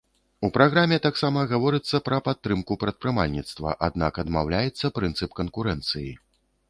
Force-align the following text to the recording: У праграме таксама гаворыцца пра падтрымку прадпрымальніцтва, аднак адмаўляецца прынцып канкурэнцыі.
У 0.47 0.49
праграме 0.53 0.97
таксама 1.07 1.43
гаворыцца 1.51 2.01
пра 2.07 2.17
падтрымку 2.27 2.79
прадпрымальніцтва, 2.85 3.75
аднак 3.89 4.13
адмаўляецца 4.25 4.95
прынцып 4.97 5.39
канкурэнцыі. 5.43 6.11